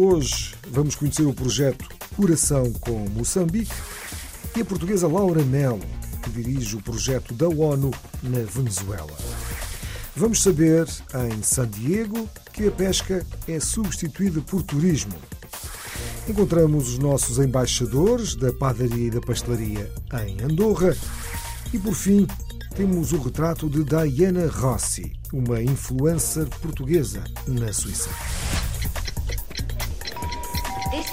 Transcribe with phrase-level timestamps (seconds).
[0.00, 1.84] Hoje vamos conhecer o projeto
[2.14, 3.74] Coração com Moçambique
[4.56, 5.82] e a portuguesa Laura Melo,
[6.22, 7.90] que dirige o projeto da ONU
[8.22, 9.12] na Venezuela.
[10.14, 10.86] Vamos saber
[11.28, 15.16] em San Diego que a pesca é substituída por turismo.
[16.28, 19.92] Encontramos os nossos embaixadores da padaria e da pastelaria
[20.24, 20.96] em Andorra
[21.72, 22.24] e, por fim,
[22.76, 28.10] temos o retrato de Diana Rossi, uma influencer portuguesa na Suíça.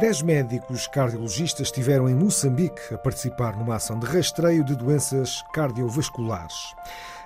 [0.00, 6.74] Dez médicos cardiologistas estiveram em Moçambique a participar numa ação de rastreio de doenças cardiovasculares.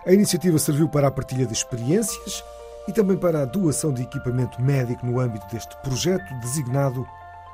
[0.06, 2.44] A iniciativa serviu para a partilha de experiências
[2.86, 7.04] e também para a doação de equipamento médico no âmbito deste projeto designado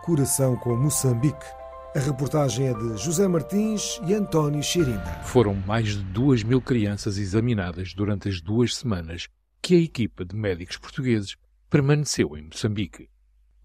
[0.05, 1.47] Coração com Moçambique.
[1.95, 5.21] A reportagem é de José Martins e António Xerinda.
[5.25, 9.29] Foram mais de duas mil crianças examinadas durante as duas semanas
[9.63, 11.37] que a equipa de médicos portugueses
[11.71, 13.09] permaneceu em Moçambique.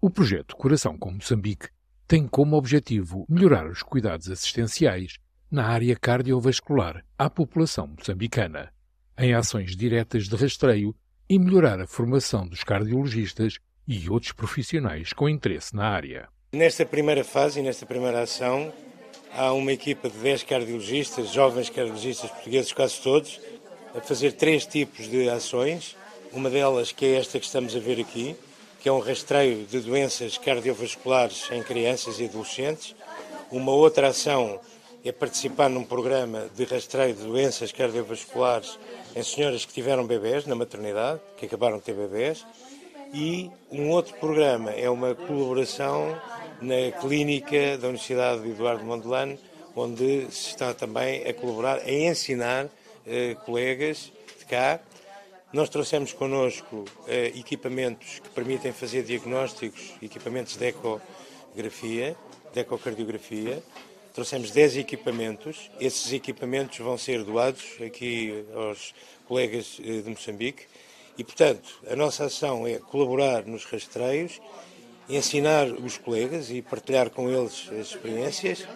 [0.04, 1.68] O projeto Coração com Moçambique
[2.08, 8.72] tem como objetivo melhorar os cuidados assistenciais na área cardiovascular à população moçambicana,
[9.16, 10.92] em ações diretas de rastreio
[11.28, 16.28] e melhorar a formação dos cardiologistas e outros profissionais com interesse na área.
[16.52, 18.72] Nesta primeira fase e nesta primeira ação,
[19.32, 23.40] há uma equipa de 10 cardiologistas, jovens cardiologistas portugueses, quase todos,
[23.94, 25.96] a fazer três tipos de ações.
[26.32, 28.34] Uma delas que é esta que estamos a ver aqui,
[28.82, 32.96] que é um rastreio de doenças cardiovasculares em crianças e adolescentes.
[33.48, 34.58] Uma outra ação
[35.04, 38.76] é participar num programa de rastreio de doenças cardiovasculares
[39.14, 42.44] em senhoras que tiveram bebés na maternidade, que acabaram de ter bebés.
[43.14, 46.20] E um outro programa é uma colaboração
[46.60, 49.38] na clínica da Universidade de Eduardo Mondlane,
[49.76, 52.66] onde se está também a colaborar, a ensinar
[53.06, 54.10] eh, colegas
[54.40, 54.80] de cá.
[55.52, 62.16] Nós trouxemos connosco eh, equipamentos que permitem fazer diagnósticos, equipamentos de ecografia,
[62.54, 63.62] de ecocardiografia.
[64.14, 65.70] Trouxemos 10 equipamentos.
[65.78, 68.94] Esses equipamentos vão ser doados aqui aos
[69.28, 70.64] colegas eh, de Moçambique.
[71.18, 74.40] E, portanto, a nossa ação é colaborar nos rastreios,
[75.06, 78.66] ensinar os colegas e partilhar com eles as experiências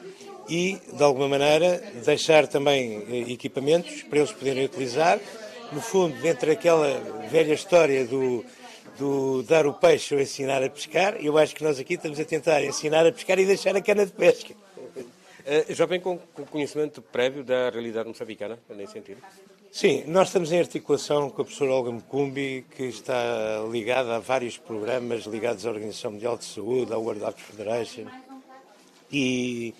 [0.46, 5.18] e, de alguma maneira, deixar também eh, equipamentos para eles poderem utilizar.
[5.72, 7.00] No fundo, dentro daquela
[7.30, 8.44] velha história do,
[8.98, 12.24] do dar o peixe ou ensinar a pescar, eu acho que nós aqui estamos a
[12.24, 14.54] tentar ensinar a pescar e deixar a cana de pesca.
[14.54, 19.20] Uh, já vem com, com conhecimento prévio da realidade moçambicana, nesse sentido?
[19.70, 24.56] Sim, nós estamos em articulação com a professora Olga Mcumbi, que está ligada a vários
[24.56, 28.06] programas ligados à Organização Mundial de Saúde, à World Health Federation.
[29.12, 29.74] E,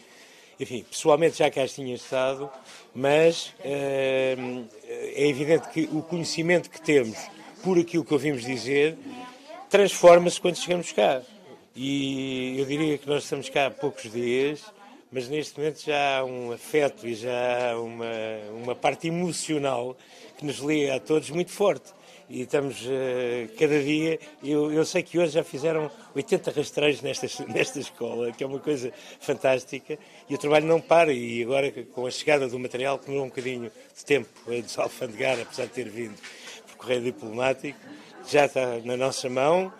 [0.59, 2.51] enfim, pessoalmente já cá tinha estado,
[2.95, 4.37] mas eh,
[5.15, 7.19] é evidente que o conhecimento que temos
[7.63, 8.97] por aquilo que ouvimos dizer
[9.69, 11.23] transforma-se quando chegamos cá.
[11.75, 14.65] E eu diria que nós estamos cá há poucos dias
[15.11, 18.07] mas neste momento já há um afeto e já há uma,
[18.53, 19.97] uma parte emocional
[20.37, 21.93] que nos liga a todos muito forte.
[22.29, 24.19] E estamos uh, cada dia.
[24.43, 28.59] Eu, eu sei que hoje já fizeram 80 rastreios nesta, nesta escola, que é uma
[28.59, 29.99] coisa fantástica.
[30.29, 31.13] E o trabalho não para.
[31.13, 35.41] E agora, com a chegada do material, que demorou um bocadinho de tempo a desalfandegar,
[35.41, 36.17] apesar de ter vindo
[36.67, 37.79] por correio diplomático,
[38.29, 39.73] já está na nossa mão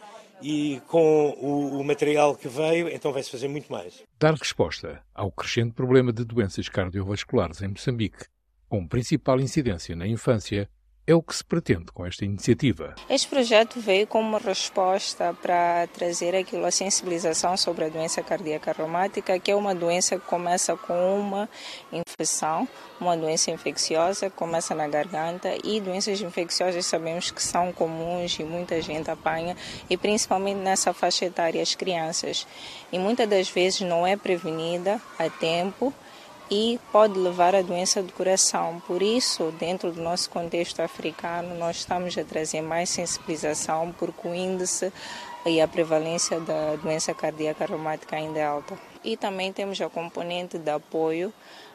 [0.43, 4.03] e com o, o, material que veio, então vai-se fazer muito mais.
[4.19, 8.25] Dar resposta ao crescente problema de doenças cardiovasculares em Moçambique,
[8.69, 10.69] com principal incidência na infância,
[11.07, 12.95] é o que se pretende com esta iniciativa.
[13.09, 18.73] Este projeto veio como uma resposta para trazer aquilo a sensibilização sobre a doença cardíaca
[18.73, 21.49] reumática, que é uma doença que começa com uma
[21.93, 22.69] infecção,
[23.01, 28.81] uma doença infecciosa começa na garganta e doenças infecciosas sabemos que são comuns e muita
[28.83, 29.57] gente apanha
[29.89, 32.47] e principalmente nessa faixa etária as crianças.
[32.91, 35.93] E muitas das vezes não é prevenida a tempo
[36.51, 38.81] e pode levar à doença do coração.
[38.87, 44.35] Por isso, dentro do nosso contexto africano, nós estamos a trazer mais sensibilização porque o
[44.35, 44.93] índice
[45.45, 48.79] e a prevalência da doença cardíaca reumática ainda é alta.
[49.05, 51.33] E também temos a componente de apoio,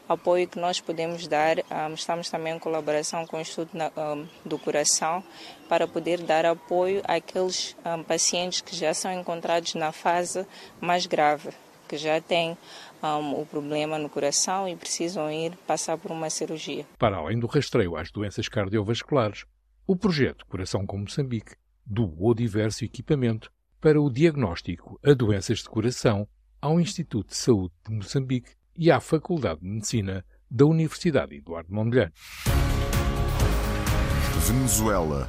[0.08, 1.58] apoio que nós podemos dar.
[1.58, 5.24] Um, estamos também em colaboração com o Instituto um, do Coração
[5.68, 10.46] para poder dar apoio àqueles um, pacientes que já são encontrados na fase
[10.80, 11.50] mais grave,
[11.92, 12.56] que já têm
[13.02, 16.86] o problema no coração e precisam ir passar por uma cirurgia.
[16.98, 19.44] Para além do rastreio às doenças cardiovasculares,
[19.86, 21.54] o projeto Coração com Moçambique
[21.84, 26.26] doou diverso equipamento para o diagnóstico a doenças de coração
[26.62, 32.12] ao Instituto de Saúde de Moçambique e à Faculdade de Medicina da Universidade Eduardo Mondlane.
[34.46, 35.28] Venezuela.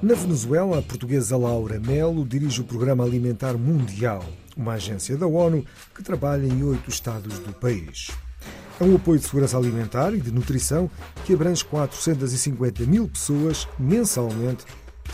[0.00, 4.24] Na Venezuela, a portuguesa Laura Melo dirige o Programa Alimentar Mundial,
[4.56, 8.08] uma agência da ONU que trabalha em oito estados do país.
[8.78, 10.88] É um apoio de segurança alimentar e de nutrição
[11.24, 14.64] que abrange 450 mil pessoas mensalmente,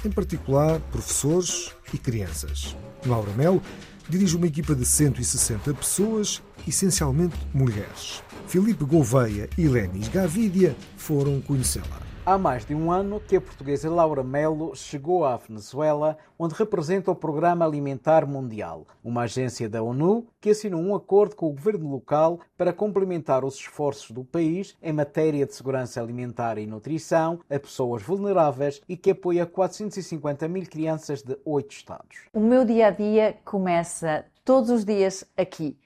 [0.05, 2.77] em particular professores e crianças.
[3.07, 3.63] Laura Melo
[4.07, 8.23] dirige uma equipa de 160 pessoas, essencialmente mulheres.
[8.47, 12.04] Filipe Gouveia e Lenis Gavidia foram conhecê-la.
[12.27, 17.11] Há mais de um ano que a portuguesa Laura Melo chegou à Venezuela, onde representa
[17.11, 21.91] o Programa Alimentar Mundial, uma agência da ONU que assinou um acordo com o governo
[21.91, 27.59] local para complementar os esforços do país em matéria de segurança alimentar e nutrição a
[27.59, 32.21] pessoas vulneráveis e que apoia 450 mil crianças de oito estados.
[32.33, 35.77] O meu dia a dia começa todos os dias aqui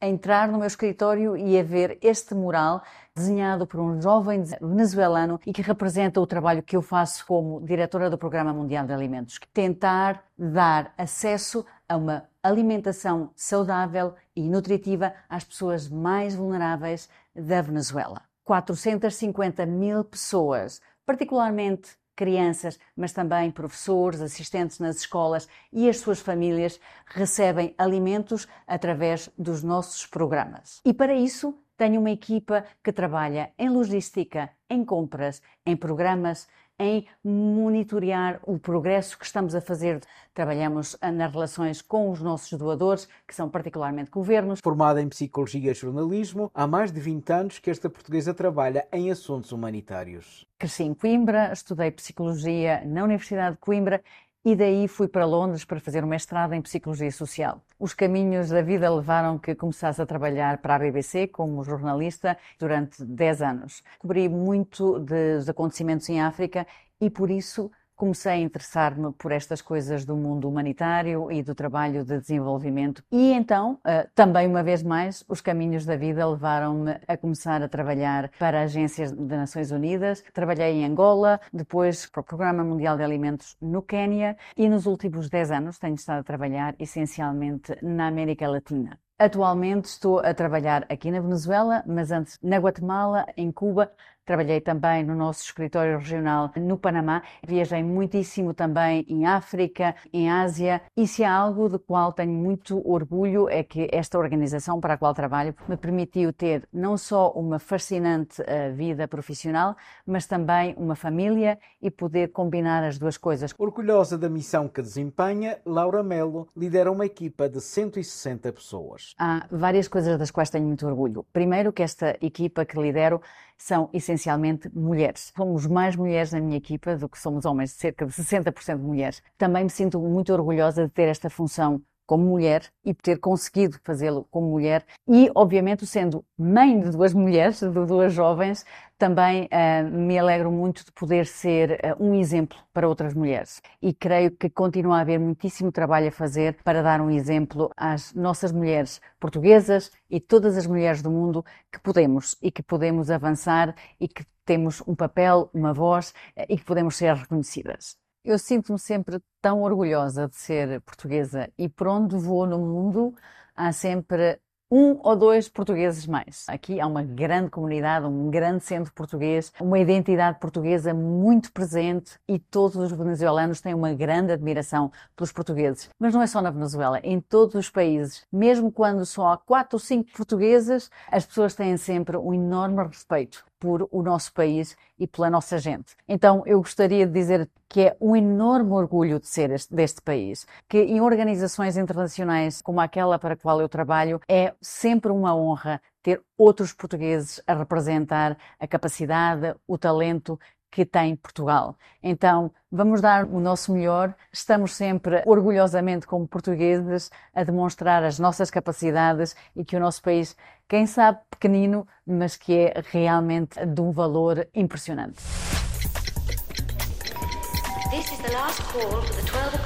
[0.00, 2.82] a entrar no meu escritório e a ver este mural
[3.14, 8.08] desenhado por um jovem venezuelano e que representa o trabalho que eu faço como diretora
[8.08, 9.38] do Programa Mundial de Alimentos.
[9.52, 18.22] Tentar dar acesso a uma alimentação saudável e nutritiva às pessoas mais vulneráveis da Venezuela.
[18.44, 26.78] 450 mil pessoas, particularmente crianças, mas também professores, assistentes nas escolas e as suas famílias
[27.06, 30.82] recebem alimentos através dos nossos programas.
[30.84, 36.46] E para isso, tenho uma equipa que trabalha em logística, em compras, em programas,
[36.80, 40.00] em monitorear o progresso que estamos a fazer.
[40.32, 44.60] Trabalhamos nas relações com os nossos doadores, que são particularmente governos.
[44.60, 49.10] Formada em Psicologia e Jornalismo, há mais de 20 anos que esta portuguesa trabalha em
[49.10, 50.46] assuntos humanitários.
[50.58, 54.02] Cresci em Coimbra, estudei Psicologia na Universidade de Coimbra
[54.44, 57.62] e daí fui para Londres para fazer um mestrado em Psicologia Social.
[57.78, 63.04] Os caminhos da vida levaram que começasse a trabalhar para a BBC como jornalista durante
[63.04, 63.82] 10 anos.
[63.98, 66.66] Cobri muito dos acontecimentos em África
[67.00, 67.70] e por isso
[68.00, 73.04] comecei a interessar-me por estas coisas do mundo humanitário e do trabalho de desenvolvimento.
[73.12, 77.68] E então, eh, também uma vez mais, os caminhos da vida levaram-me a começar a
[77.68, 80.24] trabalhar para agências das Nações Unidas.
[80.32, 85.28] Trabalhei em Angola, depois para o Programa Mundial de Alimentos no Quênia e nos últimos
[85.28, 88.98] 10 anos tenho estado a trabalhar essencialmente na América Latina.
[89.20, 93.92] Atualmente estou a trabalhar aqui na Venezuela, mas antes na Guatemala, em Cuba,
[94.30, 97.20] Trabalhei também no nosso escritório regional no Panamá.
[97.44, 100.80] Viajei muitíssimo também em África, em Ásia.
[100.96, 104.96] E se há algo do qual tenho muito orgulho é que esta organização para a
[104.96, 109.74] qual trabalho me permitiu ter não só uma fascinante uh, vida profissional,
[110.06, 113.52] mas também uma família e poder combinar as duas coisas.
[113.58, 119.12] Orgulhosa da missão que desempenha, Laura Melo lidera uma equipa de 160 pessoas.
[119.18, 121.26] Há várias coisas das quais tenho muito orgulho.
[121.32, 123.20] Primeiro, que esta equipa que lidero
[123.60, 125.32] são essencialmente mulheres.
[125.36, 129.22] Somos mais mulheres na minha equipa do que somos homens, cerca de 60% de mulheres.
[129.36, 134.26] Também me sinto muito orgulhosa de ter esta função como mulher e ter conseguido fazê-lo
[134.32, 138.66] como mulher e, obviamente, sendo mãe de duas mulheres, de duas jovens,
[138.98, 143.62] também uh, me alegro muito de poder ser uh, um exemplo para outras mulheres.
[143.80, 148.12] E creio que continua a haver muitíssimo trabalho a fazer para dar um exemplo às
[148.12, 153.72] nossas mulheres portuguesas e todas as mulheres do mundo que podemos e que podemos avançar
[154.00, 157.96] e que temos um papel, uma voz uh, e que podemos ser reconhecidas.
[158.22, 163.14] Eu sinto-me sempre tão orgulhosa de ser portuguesa e por onde vou no mundo
[163.56, 164.38] há sempre
[164.70, 166.44] um ou dois portugueses mais.
[166.46, 172.38] Aqui há uma grande comunidade, um grande centro português, uma identidade portuguesa muito presente e
[172.38, 175.88] todos os venezuelanos têm uma grande admiração pelos portugueses.
[175.98, 178.26] Mas não é só na Venezuela, em todos os países.
[178.30, 183.49] Mesmo quando só há quatro ou cinco portuguesas, as pessoas têm sempre um enorme respeito
[183.60, 185.94] por o nosso país e pela nossa gente.
[186.08, 190.46] Então, eu gostaria de dizer que é um enorme orgulho de ser este, deste país,
[190.68, 195.80] que em organizações internacionais como aquela para a qual eu trabalho, é sempre uma honra
[196.02, 200.40] ter outros portugueses a representar a capacidade, o talento
[200.70, 201.76] que tem Portugal.
[202.02, 204.14] Então, vamos dar o nosso melhor.
[204.32, 210.36] Estamos sempre orgulhosamente, como portugueses, a demonstrar as nossas capacidades e que o nosso país,
[210.70, 215.18] quem sabe pequenino, mas que é realmente de um valor impressionante.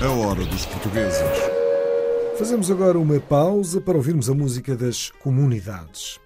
[0.00, 1.20] A hora dos portugueses.
[2.38, 6.18] Fazemos agora uma pausa para ouvirmos a música das comunidades.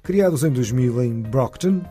[0.00, 1.82] Criados em 2000 em Brockton,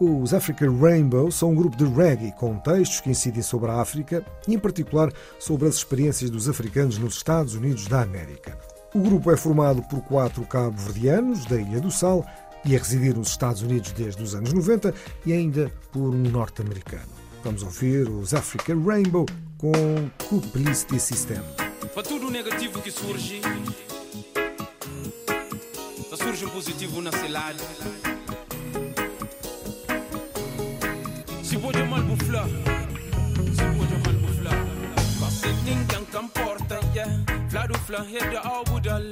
[0.00, 4.24] os Africa Rainbow são um grupo de reggae com textos que incidem sobre a África
[4.48, 8.71] e, em particular, sobre as experiências dos africanos nos Estados Unidos da América.
[8.94, 12.26] O grupo é formado por quatro cabo-verdianos da Ilha do Sal
[12.62, 14.94] e a residir nos Estados Unidos desde os anos 90
[15.24, 17.08] e ainda por um norte-americano.
[17.42, 19.24] Vamos ouvir os Africa Rainbow
[19.56, 19.72] com
[20.28, 21.40] Publicity System.
[21.94, 23.40] Para tudo negativo que surge,
[26.10, 27.10] só surge um positivo na
[31.62, 32.71] voglio mal Si
[37.92, 39.10] Fla du fla hede avudal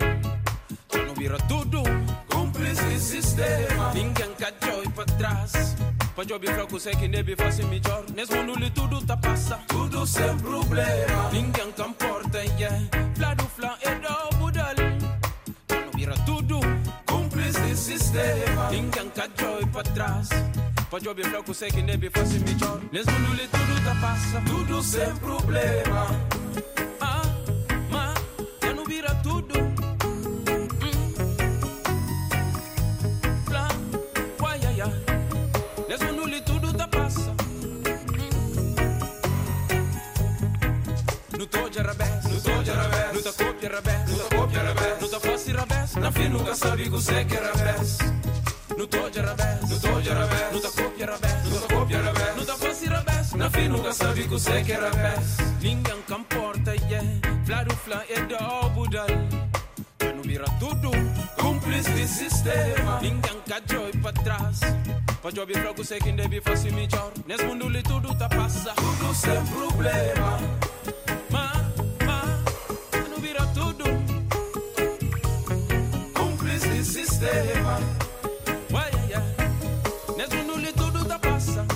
[0.88, 1.82] Tano vira tudo
[2.30, 5.76] Cúmplice sistema Ninguém ka joy pra trás
[6.14, 10.06] Pra job fraco sei que nebe faz melhor Nesse mundo li tudo tá passa Tudo
[10.06, 12.80] sem problema Ninguém kan porta yeah.
[13.16, 14.76] Fla du fla hede avudal
[15.66, 16.60] Tano vira tudo
[17.04, 20.30] Cúmplice sistema Ninguém ka joy pra trás
[20.88, 24.82] Pra job fraco sei que nebe faz melhor Nesse mundo li tudo tá passa Tudo
[24.82, 26.39] sem problema
[43.66, 46.28] arabés No tá copia arabés, no tá copia arabés No tá fácil arabés, na fim
[46.28, 47.98] nunca sabe que você que arabés
[48.76, 51.98] No tô de arabés, no tô de arabés No tá copia arabés, no tá copia
[51.98, 56.24] arabés No tá fácil arabés, na fim nunca sabe que você que arabés Ninguém can
[56.24, 57.06] porta, yeah.
[57.44, 59.06] Fla do fla é da budal
[60.00, 60.90] Já não vira tudo
[61.38, 63.00] Cúmplice de sistema.
[63.00, 64.60] Ninguém ca joy pra trás.
[65.22, 67.12] Pra job fraco sei que deve fazer melhor.
[67.26, 70.38] Nesse mundo li tudo tá passa Tudo sem problema
[77.20, 77.78] sistema
[80.50, 81.66] mundo li tudo tá passa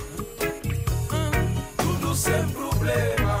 [1.77, 3.39] Tudo sem problema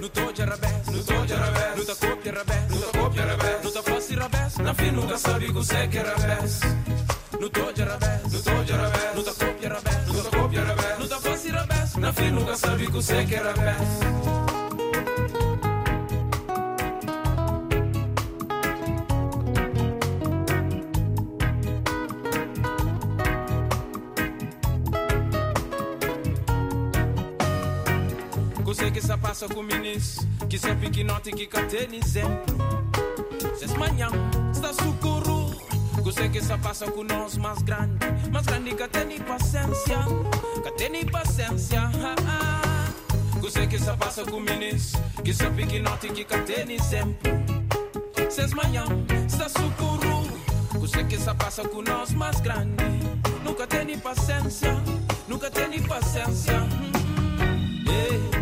[0.00, 3.22] No tô de arabés, no tô de arabés No tá copia arabés, no tá copia
[3.22, 6.60] arabés No tá fácil arabés, na fim nunca sabe que você que arabés
[7.38, 10.60] No tô de arabés, no tô de arabés No tá copia arabés, no tá copia
[10.62, 14.41] arabés No tá fácil arabés, na fim nunca sabe que você que arabés
[28.82, 32.58] Você que só passa com minis Que piquinote que catena exemplo
[33.56, 34.08] Ses manhã,
[34.50, 35.54] está socorro
[36.02, 39.98] Você que só passa com nós mais grande Mais grande que tem paciência
[40.64, 41.80] Que tem paciência
[42.26, 42.88] ah.
[43.40, 47.30] Você que só passa com minis Que só piquinote que catena exemplo
[48.28, 48.84] Ses manhã,
[49.28, 50.26] está socorro
[50.80, 52.82] Você que só passa com nós mais grande
[53.44, 54.74] Nunca tem paciência
[55.28, 56.52] Nunca tem paciência.
[56.52, 58.41] Yeah, yeah.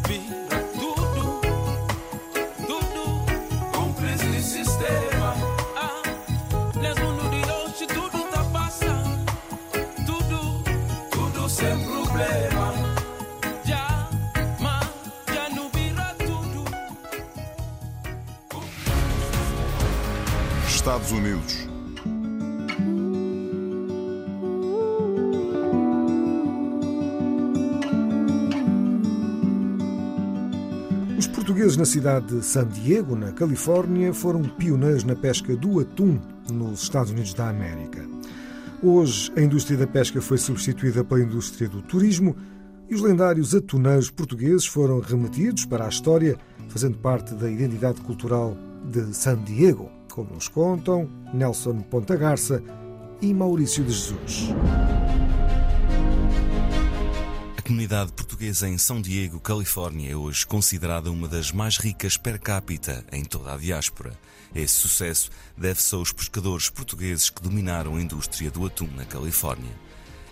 [21.11, 21.67] Estados Unidos.
[31.17, 36.19] Os portugueses na cidade de San Diego, na Califórnia, foram pioneiros na pesca do atum
[36.51, 38.07] nos Estados Unidos da América.
[38.81, 42.35] Hoje, a indústria da pesca foi substituída pela indústria do turismo
[42.89, 46.37] e os lendários atuneiros portugueses foram remetidos para a história,
[46.69, 48.57] fazendo parte da identidade cultural
[48.89, 52.63] de San Diego, como nos contam Nelson Ponta Garça
[53.21, 54.49] e Maurício de Jesus.
[57.57, 62.39] A comunidade portuguesa em São Diego, Califórnia, é hoje considerada uma das mais ricas per
[62.39, 64.11] capita em toda a diáspora.
[64.53, 69.71] Esse sucesso deve-se aos pescadores portugueses que dominaram a indústria do atum na Califórnia.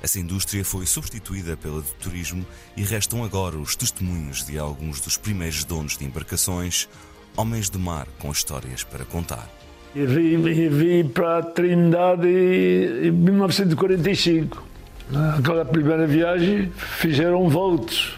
[0.01, 2.45] Essa indústria foi substituída pela do turismo
[2.75, 6.87] e restam agora os testemunhos de alguns dos primeiros donos de embarcações,
[7.35, 9.58] homens de mar com histórias para contar.
[9.95, 14.63] E vim, vim para a Trindade em 1945.
[15.09, 18.15] Naquela primeira viagem fizeram votos.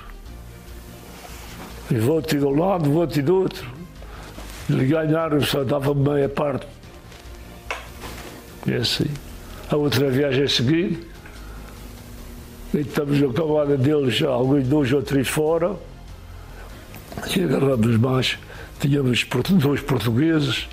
[1.89, 3.65] E voto de um lado, voto do outro.
[4.69, 6.67] Eles ganharam, só dava meia parte.
[8.67, 9.07] E assim.
[9.69, 11.07] A outra viagem a seguir,
[12.73, 15.77] e estamos na camada deles, alguns dois ou três fora,
[17.35, 18.37] e agarramos mais.
[18.81, 19.25] Tínhamos
[19.61, 20.67] dois portugueses,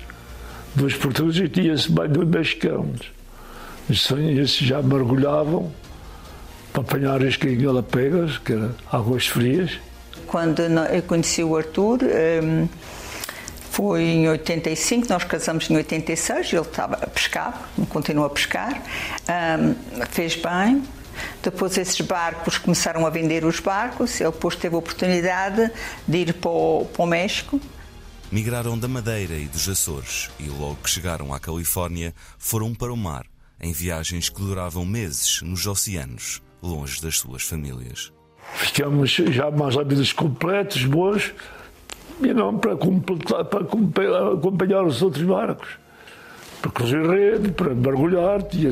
[0.75, 3.11] dois portugueses e tinha-se mais dois mexicanos.
[3.89, 5.71] Esses já mergulhavam
[6.71, 7.37] para apanhar as
[7.81, 9.79] pegas, que eram águas frias.
[10.27, 12.67] Quando eu conheci o Arthur, hum,
[13.71, 18.83] foi em 85, nós casamos em 86, ele estava a pescar, continua a pescar,
[19.59, 19.75] hum,
[20.11, 20.83] fez bem.
[21.41, 25.71] Depois esses barcos começaram a vender os barcos, ele depois teve a oportunidade
[26.07, 27.59] de ir para o, para o México.
[28.31, 32.97] Migraram da Madeira e dos Açores e logo que chegaram à Califórnia foram para o
[32.97, 33.25] mar,
[33.59, 38.13] em viagens que duravam meses nos oceanos, longe das suas famílias.
[38.53, 41.33] Ficamos já mais menos completos, bons,
[42.21, 45.69] e não para, completar, para acompanhar os outros barcos.
[46.61, 48.69] Para cruzar rede, para mergulhar, tinha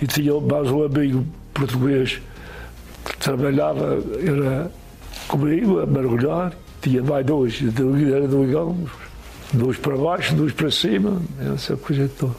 [0.00, 2.22] e tinha mais um amigo português
[3.04, 4.70] que trabalhava, era
[5.26, 7.60] comigo a mergulhar, tinha mais dois,
[8.14, 8.90] era dois galgos,
[9.52, 11.20] dois para baixo, dois para cima,
[11.54, 12.34] essa coisa toda.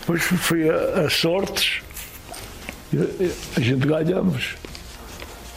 [0.00, 1.82] Depois foi a, a sortes,
[3.56, 4.54] a gente ganhamos,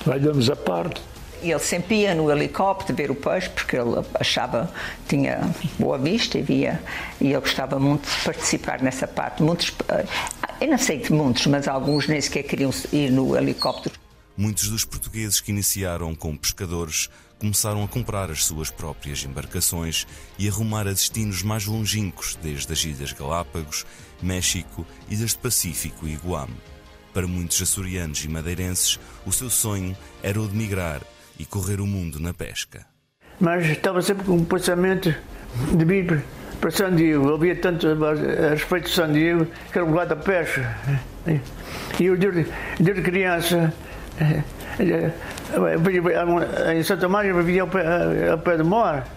[0.05, 1.01] ganhamos a parte.
[1.41, 4.69] Ele sempre ia no helicóptero ver o peixe, porque ele achava,
[5.07, 5.39] tinha
[5.77, 6.81] boa vista e via,
[7.21, 9.41] e ele gostava muito de participar nessa parte.
[9.41, 9.71] Muitos,
[10.59, 13.98] eu não sei de muitos, mas alguns nem sequer queriam ir no helicóptero.
[14.39, 20.47] Muitos dos portugueses que iniciaram como pescadores começaram a comprar as suas próprias embarcações e
[20.47, 23.85] a rumar a destinos mais longínquos, desde as Ilhas Galápagos,
[24.23, 26.47] México, Ilhas do Pacífico e Guam.
[27.13, 31.01] Para muitos açorianos e madeirenses, o seu sonho era o de migrar
[31.37, 32.85] e correr o mundo na pesca.
[33.41, 35.13] Mas estava sempre com um pensamento
[35.75, 36.23] de vir
[36.61, 37.33] para San Diego.
[37.33, 40.77] Havia tanto a respeito de San Diego que era um lugar da pesca.
[41.99, 42.47] E eu, desde,
[42.79, 43.73] desde criança,
[46.73, 49.07] em Santa Maria ao pé, ao pé mar.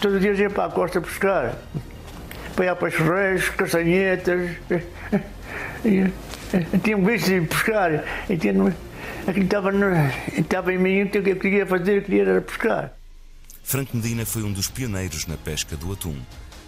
[0.00, 1.56] Todos os dias ia para a costa pescar.
[2.56, 4.50] Para ir a peixes, castanhetas.
[6.82, 8.04] Tinha visto de pescar.
[8.28, 8.72] E aquilo
[9.26, 9.70] estava,
[10.36, 12.92] estava em mim, o que eu queria fazer, eu queria era pescar.
[13.62, 16.16] Franco Medina foi um dos pioneiros na pesca do atum.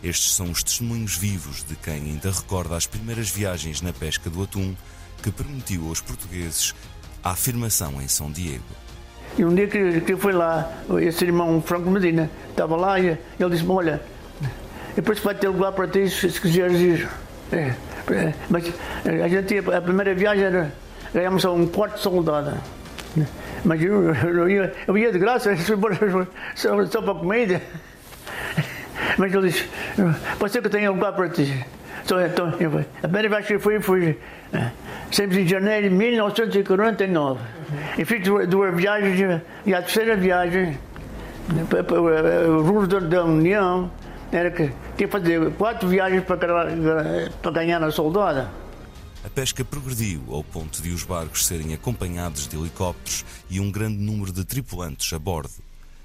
[0.05, 4.43] Estes são os testemunhos vivos de quem ainda recorda as primeiras viagens na pesca do
[4.43, 4.75] atum
[5.23, 6.75] que permitiu aos portugueses
[7.23, 8.65] a afirmação em São Diego.
[9.39, 13.07] E um dia que, que fui lá, esse irmão Franco Medina estava lá e
[13.41, 14.01] ele disse-me: Olha,
[14.95, 17.09] depois vai ter lugar para ti se quiseres ir.
[17.51, 17.75] É,
[18.11, 18.71] é, mas
[19.05, 20.73] a gente a primeira viagem era,
[21.15, 22.53] ganhamos um quarto soldado.
[23.65, 25.55] Mas eu, eu, ia, eu ia de graça,
[26.55, 27.63] só, só para comida.
[29.17, 29.69] Mas ele disse:
[30.39, 31.65] Pode ser que tenha lugar para ti.
[32.05, 34.19] Então, então, a primeira vez que fui, fui
[35.13, 37.41] sempre em janeiro de 1949.
[37.99, 40.79] E fiz duas, viagens, e a terceira viagem,
[42.51, 43.91] o rulo da União,
[44.33, 48.51] era que tinha que fazer quatro viagens para, para ganhar na soldada.
[49.25, 53.99] A pesca progrediu ao ponto de os barcos serem acompanhados de helicópteros e um grande
[53.99, 55.53] número de tripulantes a bordo.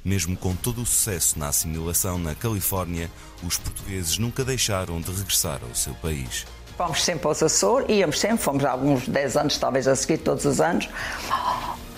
[0.05, 3.09] Mesmo com todo o sucesso na assimilação na Califórnia,
[3.43, 6.45] os portugueses nunca deixaram de regressar ao seu país.
[6.77, 10.45] Fomos sempre aos Açores, íamos sempre, fomos há alguns 10 anos, talvez a seguir todos
[10.45, 10.87] os anos.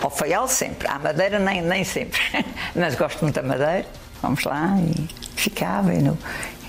[0.00, 2.18] Ao Faial sempre, à Madeira nem, nem sempre,
[2.74, 3.86] mas gosto muito da Madeira.
[4.22, 6.18] Vamos lá e ficava, e no,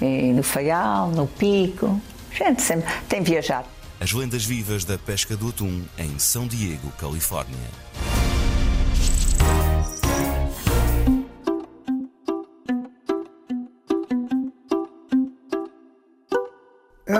[0.01, 2.01] e no Faial, no Pico.
[2.33, 3.67] Gente sempre tem viajado.
[3.99, 7.69] As lendas vivas da pesca do atum em São Diego, Califórnia.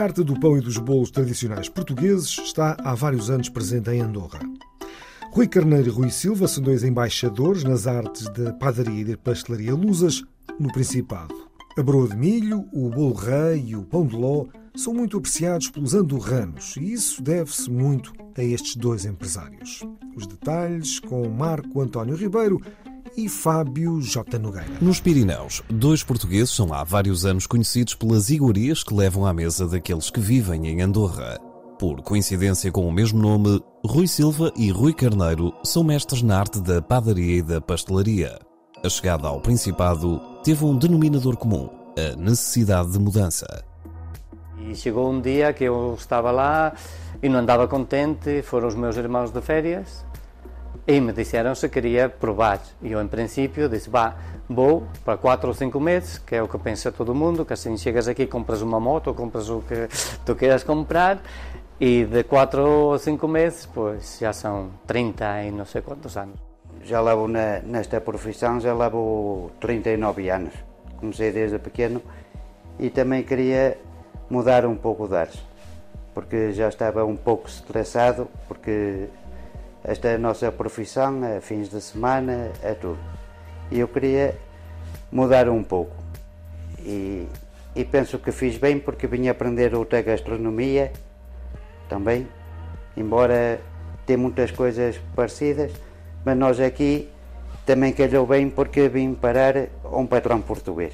[0.02, 4.40] Arte do pão e dos bolos tradicionais portugueses está há vários anos presente em Andorra.
[5.32, 9.76] Rui Carneiro e Rui Silva são dois embaixadores nas artes da padaria e da pastelaria
[9.76, 10.24] lusas
[10.60, 11.36] no Principado.
[11.78, 15.70] A broa de milho, o bolo rei e o pão de ló são muito apreciados
[15.70, 19.86] pelos andorranos e isso deve-se muito a estes dois empresários.
[20.16, 22.60] Os detalhes com Marco António Ribeiro
[23.16, 24.40] e Fábio J.
[24.40, 24.68] Nogueira.
[24.80, 29.68] Nos Pirineus, dois portugueses são há vários anos conhecidos pelas iguarias que levam à mesa
[29.68, 31.40] daqueles que vivem em Andorra.
[31.78, 36.60] Por coincidência com o mesmo nome, Rui Silva e Rui Carneiro são mestres na arte
[36.62, 38.40] da padaria e da pastelaria.
[38.84, 43.66] A chegada ao Principado teve um denominador comum: a necessidade de mudança.
[44.60, 46.74] E chegou um dia que eu estava lá
[47.22, 50.06] e não andava contente, foram os meus irmãos de férias
[50.88, 52.60] e me disseram se queria provar.
[52.82, 54.16] E eu, em princípio, disse: vá,
[54.50, 57.78] vou para 4 ou 5 meses, que é o que pensa todo mundo, que assim
[57.78, 59.88] chegas aqui, compras uma moto compras o que
[60.26, 61.22] tu queiras comprar,
[61.80, 66.40] e de 4 ou 5 meses, pois já são 30 e não sei quantos anos.
[66.84, 70.54] Já levo na, nesta profissão, já levo 39 anos.
[70.98, 72.02] Comecei desde pequeno
[72.80, 73.78] e também queria
[74.30, 75.44] mudar um pouco de ares,
[76.14, 79.10] porque já estava um pouco estressado, porque
[79.84, 83.00] esta é a nossa profissão, é fins de semana, é tudo.
[83.72, 84.38] E eu queria
[85.12, 85.96] mudar um pouco.
[86.80, 87.28] E,
[87.76, 90.92] e penso que fiz bem porque vim aprender outra gastronomia
[91.90, 92.28] também,
[92.96, 93.60] embora
[94.06, 95.72] tem muitas coisas parecidas,
[96.24, 97.10] mas nós aqui
[97.66, 100.94] também calhou bem porque vim parar um patrão português.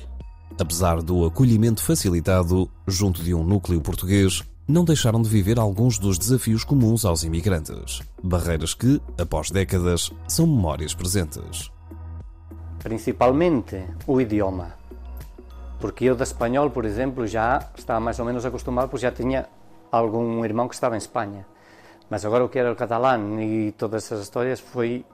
[0.60, 6.18] Apesar do acolhimento facilitado junto de um núcleo português, não deixaram de viver alguns dos
[6.18, 8.02] desafios comuns aos imigrantes.
[8.22, 11.72] Barreiras que, após décadas, são memórias presentes.
[12.80, 14.76] Principalmente o idioma.
[15.80, 19.48] Porque eu, de espanhol, por exemplo, já estava mais ou menos acostumado, porque já tinha
[19.90, 21.46] algum irmão que estava em Espanha.
[22.10, 25.06] Mas agora o que era o catalão e todas essas histórias foi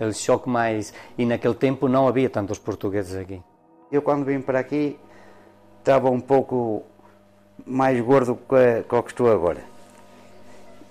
[0.00, 0.94] o choque mais.
[1.18, 3.42] E naquele tempo não havia tantos portugueses aqui.
[3.92, 4.98] Eu, quando vim para aqui,
[5.80, 6.82] estava um pouco
[7.66, 9.60] mais gordo que o que estou agora.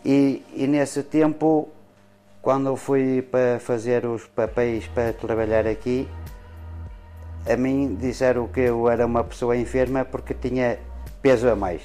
[0.05, 1.69] E, e, nesse tempo,
[2.41, 6.07] quando eu fui para fazer os papéis para trabalhar aqui,
[7.49, 10.77] a mim disseram que eu era uma pessoa enferma porque tinha
[11.21, 11.81] peso a mais.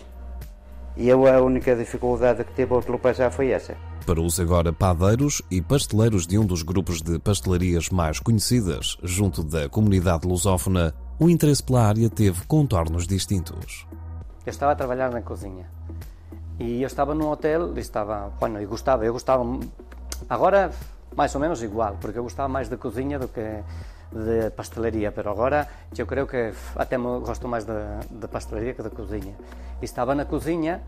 [0.97, 3.77] E eu a única dificuldade que tive a ultrapassar foi essa.
[4.05, 9.45] Para os agora padeiros e pasteleiros de um dos grupos de pastelarias mais conhecidas junto
[9.45, 13.87] da comunidade lusófona, o interesse pela área teve contornos distintos.
[14.49, 15.67] Eu estava a trabalhar na cozinha
[16.59, 19.45] e eu estava num hotel e estava, bueno, eu gostava, eu gostava,
[20.27, 20.73] agora
[21.15, 23.63] mais ou menos igual, porque eu gostava mais da cozinha do que
[24.11, 29.37] de pastelaria, mas agora eu creio que até gosto mais de pastelaria que da cozinha.
[29.83, 30.81] E estava na cozinha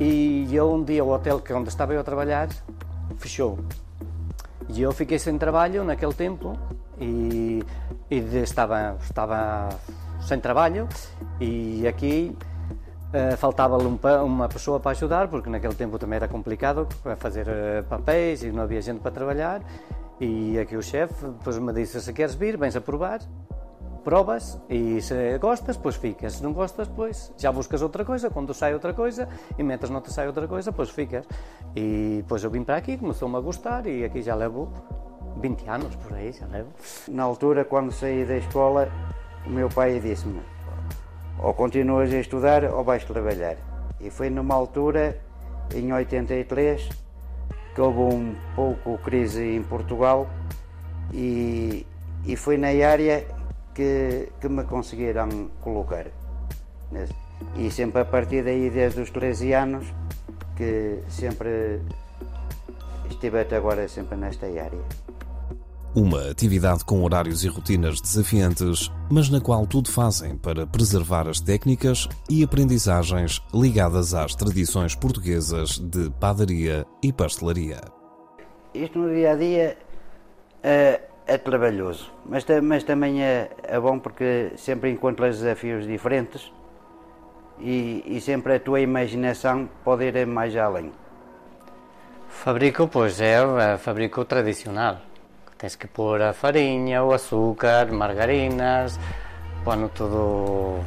[0.00, 2.48] e eu um dia o hotel que onde estava eu a trabalhar
[3.16, 3.60] fechou.
[4.68, 6.58] E eu fiquei sem trabalho naquele tempo
[7.00, 7.62] e,
[8.10, 9.68] e estava, estava
[10.20, 10.88] sem trabalho
[11.40, 12.36] e aqui
[13.08, 17.84] Uh, Faltava-lhe um, uma pessoa para ajudar, porque naquele tempo também era complicado fazer uh,
[17.88, 19.62] papéis e não havia gente para trabalhar.
[20.20, 23.20] E aqui o chefe depois me disse: se queres vir, vens a provar,
[24.04, 26.34] provas e se gostas, depois ficas.
[26.34, 28.28] Se não gostas, depois já buscas outra coisa.
[28.28, 31.24] Quando sai outra coisa e metas não te sai outra coisa, depois ficas.
[31.74, 34.70] E depois eu vim para aqui, começou-me a gostar e aqui já levo
[35.40, 36.68] 20 anos por aí, já levo.
[37.08, 38.88] Na altura, quando saí da escola,
[39.46, 40.57] o meu pai disse-me
[41.38, 43.56] ou continuas a estudar ou vais trabalhar.
[44.00, 45.18] E foi numa altura,
[45.74, 46.88] em 83,
[47.74, 50.28] que houve um pouco crise em Portugal
[51.12, 51.86] e,
[52.24, 53.24] e foi na área
[53.74, 56.06] que, que me conseguiram colocar.
[57.56, 59.86] E sempre a partir daí, desde os 13 anos,
[60.56, 61.80] que sempre
[63.08, 65.07] estive até agora sempre nesta área.
[65.96, 71.40] Uma atividade com horários e rotinas desafiantes, mas na qual tudo fazem para preservar as
[71.40, 77.80] técnicas e aprendizagens ligadas às tradições portuguesas de padaria e pastelaria.
[78.74, 79.78] Isto no dia a dia
[80.62, 86.52] é, é trabalhoso, mas, mas também é, é, bom porque sempre encontras desafios diferentes
[87.58, 90.92] e, e sempre a tua imaginação pode ir mais além.
[92.28, 93.38] Fabrico, pois é,
[93.78, 95.07] fabrico tradicional
[95.58, 98.98] Tens que pôr a farinha, o açúcar, margarinas,
[99.64, 100.78] bueno, tudo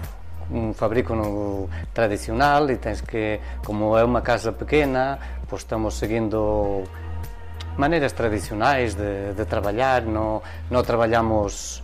[0.50, 6.84] um fabrico no, tradicional e tens que, como é uma casa pequena, pois estamos seguindo
[7.78, 11.84] maneiras tradicionais de, de trabalhar, não, não trabalhamos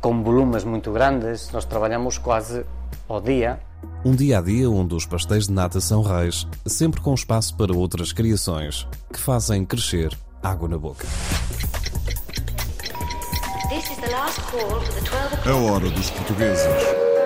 [0.00, 2.64] com volumes muito grandes, nós trabalhamos quase
[3.06, 3.60] ao dia.
[4.04, 7.76] Um dia a dia onde os pastéis de nata são reis, sempre com espaço para
[7.76, 11.06] outras criações que fazem crescer água na boca.
[15.46, 17.19] A hora dos portugueses.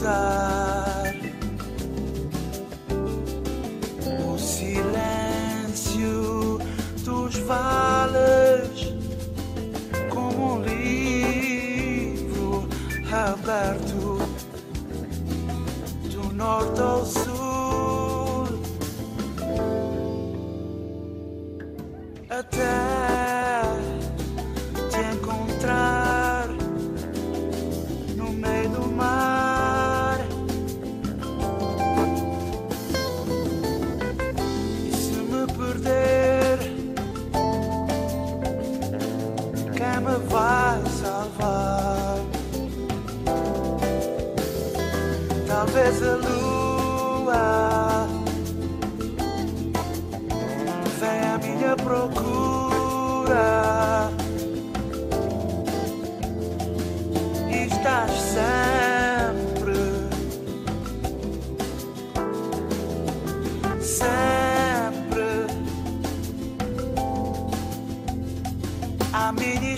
[0.00, 0.59] desire.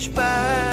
[0.03, 0.72] Voltámos a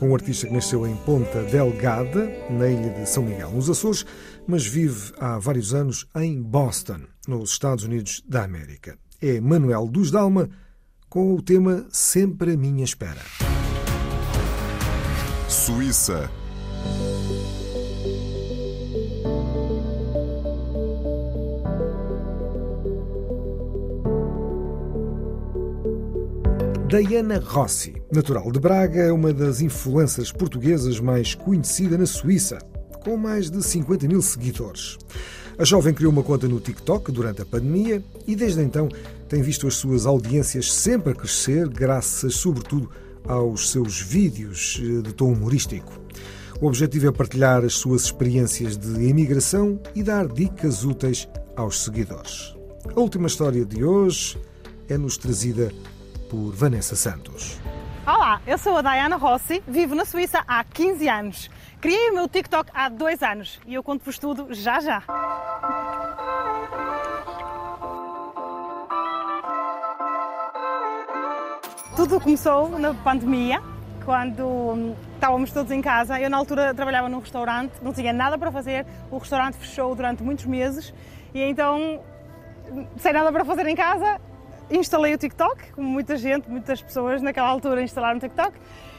[0.00, 4.06] com um artista que nasceu em Ponta Delgada, na ilha de São Miguel, nos Açores,
[4.48, 8.96] mas vive há vários anos em Boston, nos Estados Unidos da América.
[9.20, 10.48] É Manuel dos Dalma,
[11.10, 13.20] com o tema Sempre à Minha Espera.
[15.46, 16.30] Suíça.
[26.88, 32.58] Diana Rossi, natural de Braga, é uma das influências portuguesas mais conhecida na Suíça,
[33.04, 34.98] com mais de 50 mil seguidores.
[35.56, 38.88] A jovem criou uma conta no TikTok durante a pandemia e desde então
[39.28, 42.90] tem visto as suas audiências sempre a crescer, graças sobretudo
[43.28, 45.92] aos seus vídeos eh, de tom humorístico.
[46.60, 52.54] O objetivo é partilhar as suas experiências de imigração e dar dicas úteis aos seguidores.
[52.94, 54.36] A última história de hoje
[54.88, 55.72] é-nos trazida
[56.28, 57.58] por Vanessa Santos.
[58.12, 61.50] Olá, eu sou a Diana Rossi, vivo na Suíça há 15 anos.
[61.80, 65.00] Criei o meu TikTok há dois anos e eu conto-vos tudo já já.
[71.94, 73.62] Tudo começou na pandemia,
[74.04, 76.20] quando hum, estávamos todos em casa.
[76.20, 80.20] Eu, na altura, trabalhava num restaurante, não tinha nada para fazer, o restaurante fechou durante
[80.20, 80.92] muitos meses
[81.32, 82.00] e então,
[82.72, 84.20] hum, sem nada para fazer em casa,
[84.70, 88.56] instalei o TikTok, como muita gente, muitas pessoas naquela altura instalaram o TikTok.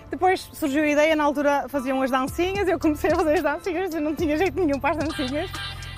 [0.10, 3.94] Depois surgiu a ideia, na altura faziam as dancinhas, eu comecei a fazer as dancinhas,
[3.94, 5.50] eu não tinha jeito nenhum para as dancinhas.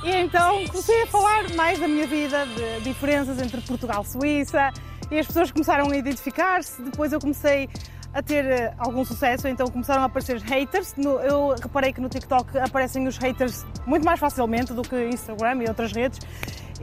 [0.04, 4.70] E então comecei a falar mais da minha vida, de diferenças entre Portugal e Suíça,
[5.10, 6.82] e as pessoas começaram a identificar-se.
[6.82, 7.70] Depois eu comecei
[8.14, 10.94] a ter eh, algum sucesso, então começaram a aparecer haters.
[10.98, 15.68] Eu reparei que no TikTok aparecem os haters muito mais facilmente do que Instagram e
[15.68, 16.20] outras redes,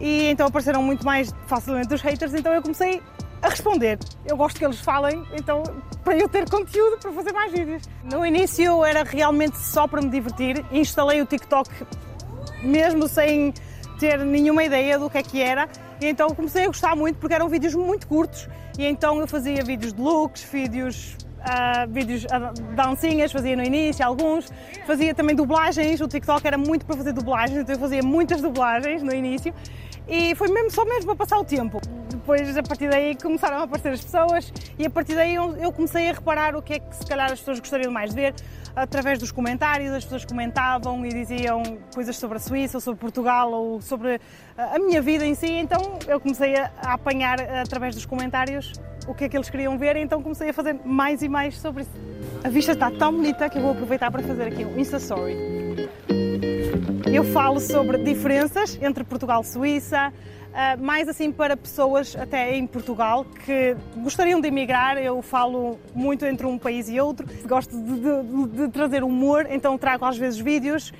[0.00, 3.02] e então apareceram muito mais facilmente os haters, então eu comecei
[3.42, 3.98] a responder.
[4.26, 5.62] Eu gosto que eles falem, então
[6.02, 7.82] para eu ter conteúdo para fazer mais vídeos.
[8.04, 11.70] No início era realmente só para me divertir, instalei o TikTok
[12.62, 13.52] mesmo sem
[13.98, 15.68] ter nenhuma ideia do que é que era,
[16.00, 19.62] e então comecei a gostar muito porque eram vídeos muito curtos, e então eu fazia
[19.62, 24.52] vídeos de looks, vídeos Uh, vídeos uh, dancinhas, fazia no início alguns,
[24.86, 29.02] fazia também dublagens, o TikTok era muito para fazer dublagens, então eu fazia muitas dublagens
[29.02, 29.54] no início
[30.10, 31.80] e foi mesmo só mesmo para passar o tempo.
[32.10, 36.10] Depois, a partir daí, começaram a aparecer as pessoas e a partir daí eu comecei
[36.10, 38.34] a reparar o que é que se calhar as pessoas gostariam mais de ver
[38.74, 41.62] através dos comentários, as pessoas comentavam e diziam
[41.94, 44.20] coisas sobre a Suíça, ou sobre Portugal, ou sobre
[44.56, 48.72] a minha vida em si, então eu comecei a apanhar através dos comentários
[49.08, 51.82] o que é que eles queriam ver, então comecei a fazer mais e mais sobre
[51.82, 51.90] isso.
[52.44, 55.36] A vista está tão bonita que eu vou aproveitar para fazer aqui um Insta Story.
[57.06, 60.12] Eu falo sobre diferenças entre Portugal e Suíça,
[60.50, 64.98] Uh, mais assim para pessoas até em Portugal que gostariam de emigrar.
[64.98, 69.78] Eu falo muito entre um país e outro, gosto de, de, de trazer humor, então
[69.78, 70.92] trago às vezes vídeos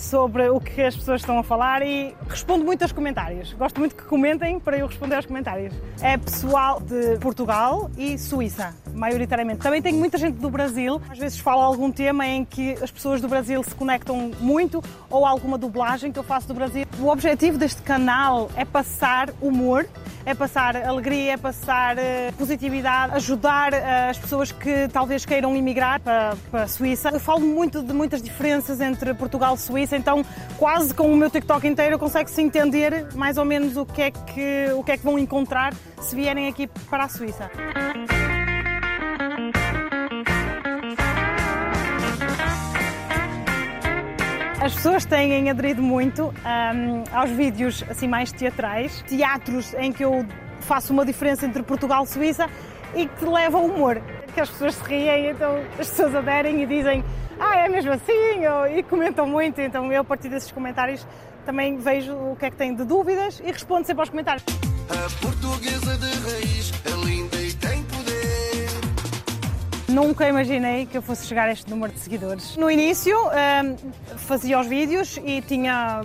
[0.00, 3.52] sobre o que as pessoas estão a falar e respondo muito aos comentários.
[3.52, 5.74] Gosto muito que comentem para eu responder aos comentários.
[6.00, 9.60] É pessoal de Portugal e Suíça, maioritariamente.
[9.60, 11.00] Também tenho muita gente do Brasil.
[11.10, 15.26] Às vezes falo algum tema em que as pessoas do Brasil se conectam muito ou
[15.26, 16.84] alguma dublagem que eu faço do Brasil.
[16.98, 19.86] O objetivo deste canal é passar humor
[20.26, 26.00] é passar alegria, é passar uh, positividade, ajudar uh, as pessoas que talvez queiram emigrar
[26.00, 27.10] para, para a Suíça.
[27.10, 30.24] Eu falo muito de muitas diferenças entre Portugal e Suíça, então
[30.58, 34.72] quase com o meu TikTok inteiro consegue-se entender mais ou menos o que, é que,
[34.76, 37.50] o que é que vão encontrar se vierem aqui para a Suíça.
[44.64, 50.24] As pessoas têm aderido muito um, aos vídeos assim mais teatrais, teatros em que eu
[50.60, 52.48] faço uma diferença entre Portugal e Suíça
[52.94, 54.00] e que levam humor.
[54.32, 57.04] Que as pessoas se riem, então as pessoas aderem e dizem
[57.38, 61.06] ah, é mesmo assim, ou, e comentam muito, então eu a partir desses comentários
[61.44, 64.44] também vejo o que é que têm de dúvidas e respondo sempre aos comentários.
[64.88, 68.68] A portuguesa de raiz é linda e tem poder.
[69.88, 72.56] Nunca imaginei que eu fosse chegar a este número de seguidores.
[72.56, 76.02] No início um, fazia os vídeos e tinha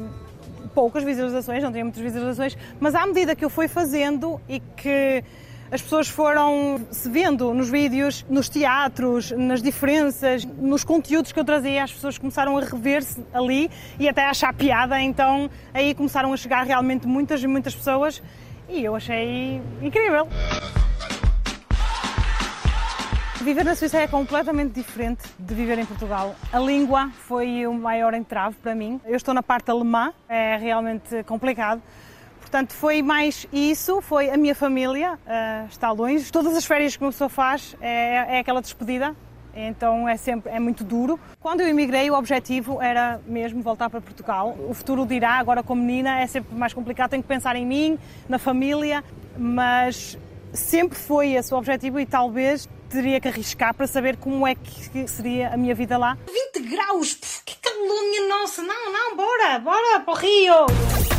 [0.74, 5.24] poucas visualizações, não tinha muitas visualizações, mas à medida que eu fui fazendo e que
[5.72, 11.46] as pessoas foram se vendo nos vídeos, nos teatros, nas diferenças, nos conteúdos que eu
[11.46, 16.34] trazia, as pessoas começaram a rever-se ali e até a achar piada, então aí começaram
[16.34, 18.22] a chegar realmente muitas e muitas pessoas
[18.68, 20.28] e eu achei incrível.
[23.42, 26.36] Viver na Suíça é completamente diferente de viver em Portugal.
[26.52, 29.00] A língua foi o maior entrave para mim.
[29.06, 31.82] Eu estou na parte alemã, é realmente complicado.
[32.50, 36.32] Portanto, foi mais isso, foi a minha família, uh, está longe.
[36.32, 39.16] Todas as férias que uma pessoa faz é, é aquela despedida,
[39.54, 41.20] então é sempre é muito duro.
[41.40, 44.58] Quando eu emigrei, o objetivo era mesmo voltar para Portugal.
[44.68, 48.00] O futuro dirá, agora como menina é sempre mais complicado, tenho que pensar em mim,
[48.28, 49.04] na família,
[49.38, 50.18] mas
[50.52, 55.08] sempre foi esse o objetivo e talvez teria que arriscar para saber como é que
[55.08, 56.18] seria a minha vida lá.
[56.56, 57.14] 20 graus,
[57.46, 58.64] que calúnia nossa!
[58.64, 61.19] Não, não, bora, bora para o Rio!